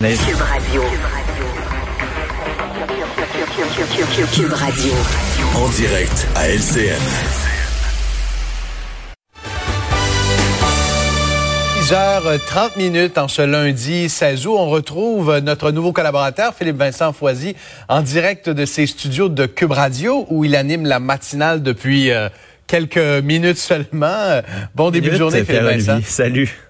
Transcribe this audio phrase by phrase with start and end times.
[0.00, 0.82] Cube Radio.
[4.32, 4.92] Cube Radio.
[5.54, 6.96] En direct à LCN.
[11.82, 14.54] 10h30 minutes en ce lundi 16 août.
[14.56, 17.54] On retrouve notre nouveau collaborateur, Philippe Vincent Foisy,
[17.90, 22.30] en direct de ses studios de Cube Radio, où il anime la matinale depuis euh,
[22.66, 24.40] quelques minutes seulement.
[24.74, 26.00] Bon début de journée, Philippe Vincent.
[26.04, 26.69] Salut.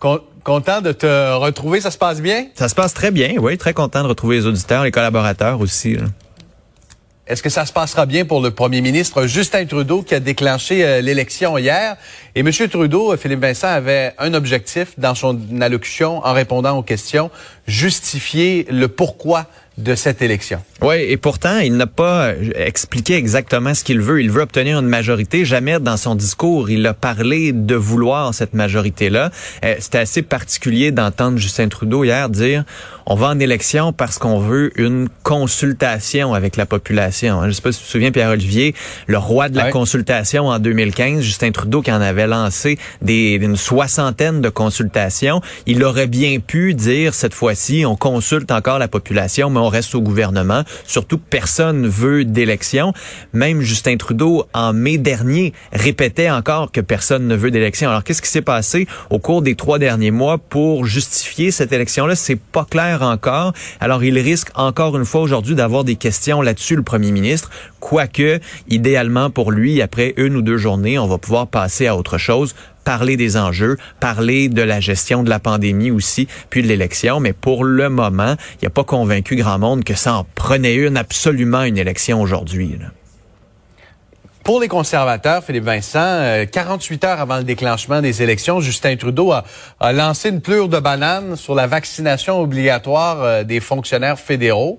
[0.00, 2.46] Content de te retrouver, ça se passe bien?
[2.54, 3.58] Ça se passe très bien, oui.
[3.58, 5.98] Très content de retrouver les auditeurs, les collaborateurs aussi.
[7.30, 10.84] Est-ce que ça se passera bien pour le premier ministre Justin Trudeau qui a déclenché
[10.84, 11.96] euh, l'élection hier?
[12.34, 12.50] Et M.
[12.68, 17.30] Trudeau, Philippe Vincent, avait un objectif dans son allocution en répondant aux questions,
[17.70, 19.46] justifier le pourquoi
[19.78, 20.60] de cette élection.
[20.82, 24.20] Oui, et pourtant, il n'a pas euh, expliqué exactement ce qu'il veut.
[24.20, 25.44] Il veut obtenir une majorité.
[25.44, 29.30] Jamais dans son discours, il a parlé de vouloir cette majorité-là.
[29.64, 32.64] Euh, C'était assez particulier d'entendre Justin Trudeau hier dire
[33.06, 37.42] on va en élection parce qu'on veut une consultation avec la population.
[37.42, 38.72] Je ne sais pas si tu te souviens, Pierre-Olivier,
[39.08, 43.56] le roi de la consultation en 2015, Justin Trudeau qui en avait lancé des, une
[43.56, 45.40] soixantaine de consultations.
[45.66, 49.94] Il aurait bien pu dire cette fois-ci, on consulte encore la population, mais on reste
[49.94, 50.62] au gouvernement.
[50.86, 52.92] Surtout, personne veut d'élection.
[53.32, 57.90] Même Justin Trudeau, en mai dernier, répétait encore que personne ne veut d'élection.
[57.90, 62.14] Alors, qu'est-ce qui s'est passé au cours des trois derniers mois pour justifier cette élection-là?
[62.14, 63.52] C'est pas clair encore.
[63.80, 67.50] Alors, il risque encore une fois aujourd'hui d'avoir des questions là-dessus, le premier ministre.
[67.80, 72.18] Quoique, idéalement pour lui, après une ou deux journées, on va pouvoir passer à autre
[72.18, 77.20] chose parler des enjeux, parler de la gestion de la pandémie aussi, puis de l'élection.
[77.20, 80.96] Mais pour le moment, il n'a pas convaincu grand monde que ça en prenait une
[80.96, 82.78] absolument une élection aujourd'hui.
[84.42, 89.32] Pour les conservateurs, Philippe Vincent, 48 euh, heures avant le déclenchement des élections, Justin Trudeau
[89.32, 94.78] a, lancé une pleure de banane sur la vaccination obligatoire euh, des fonctionnaires fédéraux.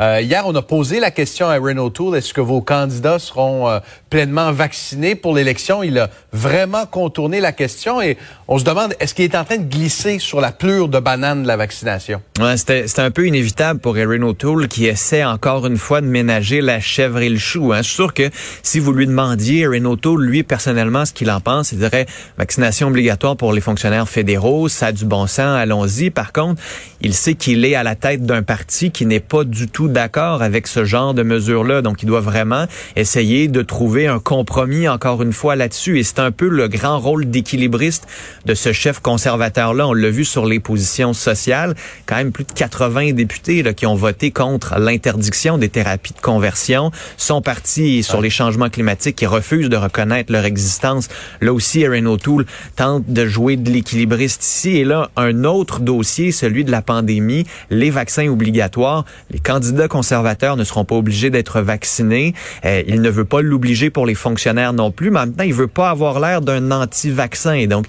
[0.00, 3.68] Euh, hier, on a posé la question à Renault Tool, est-ce que vos candidats seront
[3.68, 5.82] euh, pleinement vaccinés pour l'élection?
[5.82, 8.16] Il a vraiment contourné la question et
[8.48, 11.42] on se demande, est-ce qu'il est en train de glisser sur la pleure de banane
[11.42, 12.22] de la vaccination?
[12.40, 16.60] Ouais, c'était un peu inévitable pour Erin O'Toole qui essaie encore une fois de ménager
[16.60, 17.72] la chèvre et le chou.
[17.72, 17.78] Hein.
[17.78, 18.30] Je suis sûr que
[18.62, 22.06] si vous lui demandiez, Erin O'Toole, lui, personnellement, ce qu'il en pense, il dirait
[22.38, 26.10] vaccination obligatoire pour les fonctionnaires fédéraux, ça a du bon sens, allons-y.
[26.10, 26.62] Par contre,
[27.00, 30.42] il sait qu'il est à la tête d'un parti qui n'est pas du tout d'accord
[30.42, 31.82] avec ce genre de mesures-là.
[31.82, 32.66] Donc, il doit vraiment
[32.96, 35.98] essayer de trouver un compromis, encore une fois, là-dessus.
[35.98, 38.06] Et c'est un peu le grand rôle d'équilibriste
[38.46, 39.86] de ce chef conservateur-là.
[39.88, 41.74] On l'a vu sur les positions sociales.
[42.06, 46.20] Quand même plus de 80 députés là, qui ont voté contre l'interdiction des thérapies de
[46.20, 46.90] conversion.
[47.16, 51.08] Son parti sur les changements climatiques qui refuse de reconnaître leur existence.
[51.40, 54.76] Là aussi, Erin O'Toole tente de jouer de l'équilibriste ici.
[54.76, 59.04] Et là, un autre dossier, celui de la pandémie, les vaccins obligatoires.
[59.30, 62.34] Les candidats conservateurs ne seront pas obligés d'être vaccinés.
[62.64, 65.54] Euh, il ne veut pas l'obliger pour les fonctionnaires non plus, mais en même il
[65.54, 67.66] veut pas avoir l'air d'un anti-vaccin.
[67.66, 67.86] Donc,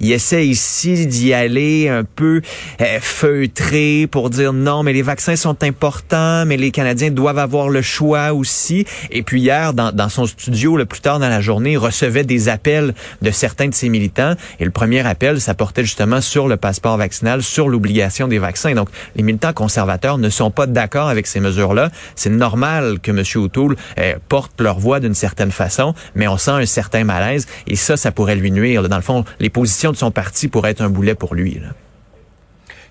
[0.00, 2.42] il essaie ici d'y aller un peu
[2.80, 7.68] euh, feutré pour dire non, mais les vaccins sont importants, mais les Canadiens doivent avoir
[7.68, 8.84] le choix aussi.
[9.10, 12.24] Et puis hier, dans, dans son studio, le plus tard dans la journée, il recevait
[12.24, 14.34] des appels de certains de ses militants.
[14.60, 18.74] Et le premier appel, ça portait justement sur le passeport vaccinal, sur l'obligation des vaccins.
[18.74, 21.90] Donc, les militants conservateurs ne sont pas d'accord avec ces mesures-là.
[22.14, 23.22] C'est normal que M.
[23.42, 27.46] O'Toole euh, porte leur voix d'une certaine façon, mais on sent un certain malaise.
[27.66, 28.88] Et ça, ça pourrait lui nuire.
[28.88, 31.60] Dans le fond, les positions de son parti pourraient être un boulet pour lui.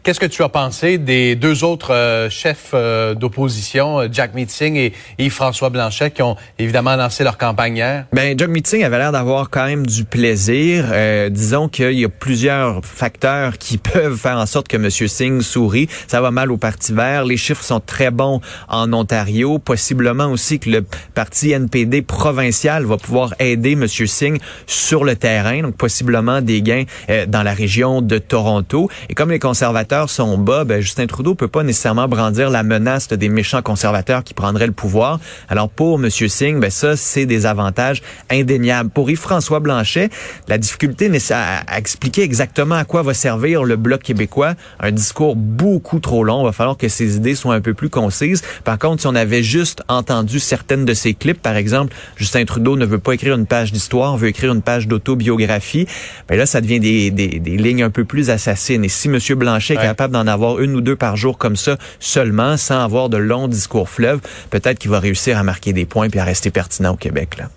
[0.05, 4.75] Qu'est-ce que tu as pensé des deux autres euh, chefs euh, d'opposition, euh, Jack Meeting
[4.75, 8.05] et Yves-François Blanchet, qui ont évidemment lancé leur campagne hier?
[8.13, 10.85] Ben, Jack Meeting avait l'air d'avoir quand même du plaisir.
[11.31, 14.91] disons qu'il y a plusieurs facteurs qui peuvent faire en sorte que M.
[14.91, 15.89] Singh sourit.
[16.05, 17.25] Ça va mal au Parti vert.
[17.25, 19.57] Les chiffres sont très bons en Ontario.
[19.57, 23.87] Possiblement aussi que le parti NPD provincial va pouvoir aider M.
[23.87, 25.63] Singh sur le terrain.
[25.63, 26.83] Donc, possiblement des gains
[27.27, 28.87] dans la région de Toronto.
[29.09, 33.07] Et comme les conservateurs sont bas, ben Justin Trudeau peut pas nécessairement brandir la menace
[33.07, 35.19] des méchants conservateurs qui prendraient le pouvoir.
[35.47, 36.09] Alors pour M.
[36.09, 38.89] Singh, ben ça, c'est des avantages indéniables.
[38.89, 40.09] Pour Yves-François Blanchet,
[40.47, 45.35] la difficulté à, à expliquer exactement à quoi va servir le Bloc québécois, un discours
[45.35, 46.41] beaucoup trop long.
[46.41, 48.41] Il va falloir que ses idées soient un peu plus concises.
[48.63, 52.75] Par contre, si on avait juste entendu certaines de ses clips, par exemple, Justin Trudeau
[52.75, 55.87] ne veut pas écrire une page d'histoire, veut écrire une page d'autobiographie,
[56.27, 58.83] ben là, ça devient des, des, des lignes un peu plus assassines.
[58.83, 59.19] Et si M.
[59.35, 63.17] Blanchet capable d'en avoir une ou deux par jour comme ça seulement, sans avoir de
[63.17, 66.93] longs discours fleuves, peut-être qu'il va réussir à marquer des points puis à rester pertinent
[66.93, 67.37] au Québec.
[67.37, 67.49] Là.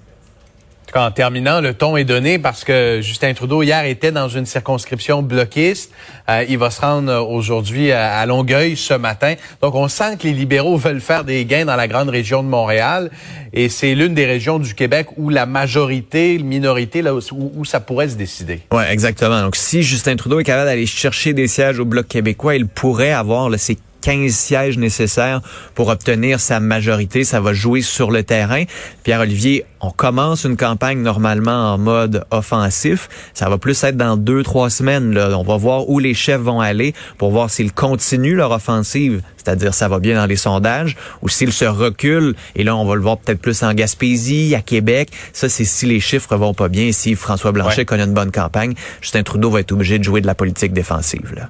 [0.94, 5.22] En terminant, le ton est donné parce que Justin Trudeau hier était dans une circonscription
[5.22, 5.92] bloquiste.
[6.30, 9.34] Euh, il va se rendre aujourd'hui à, Longueuil ce matin.
[9.60, 12.48] Donc on sent que les libéraux veulent faire des gains dans la grande région de
[12.48, 13.10] Montréal
[13.52, 18.08] et c'est l'une des régions du Québec où la majorité, minorité, là où, ça pourrait
[18.08, 18.60] se décider.
[18.72, 19.42] Oui, exactement.
[19.42, 23.12] Donc si Justin Trudeau est capable d'aller chercher des sièges au Bloc québécois, il pourrait
[23.12, 25.40] avoir là, ces 15 sièges nécessaires
[25.74, 27.24] pour obtenir sa majorité.
[27.24, 28.64] Ça va jouer sur le terrain.
[29.02, 33.08] Pierre-Olivier, on commence une campagne normalement en mode offensif.
[33.34, 35.14] Ça va plus être dans deux, trois semaines.
[35.14, 35.38] Là.
[35.38, 39.74] On va voir où les chefs vont aller pour voir s'ils continuent leur offensive, c'est-à-dire
[39.74, 42.34] ça va bien dans les sondages, ou s'ils se reculent.
[42.56, 45.10] Et là, on va le voir peut-être plus en Gaspésie, à Québec.
[45.32, 48.74] Ça, c'est si les chiffres vont pas bien, si François Blanchet connaît une bonne campagne.
[49.00, 51.32] Justin Trudeau va être obligé de jouer de la politique défensive.
[51.36, 51.48] Là.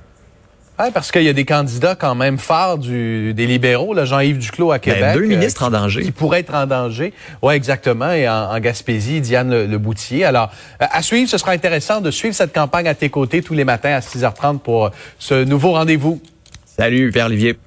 [0.80, 4.70] Oui, parce qu'il y a des candidats quand même phares du, des libéraux, Jean-Yves Duclos
[4.70, 5.14] à ben, Québec.
[5.14, 6.02] deux ministres en danger.
[6.02, 7.12] Qui pourraient être en danger.
[7.42, 8.12] Oui, exactement.
[8.12, 10.24] Et en, Gaspésie, Diane le, Boutier.
[10.24, 13.54] Alors, euh, à suivre, ce sera intéressant de suivre cette campagne à tes côtés tous
[13.54, 16.20] les matins à 6h30 pour ce nouveau rendez-vous.
[16.64, 17.58] Salut, Pierre Olivier.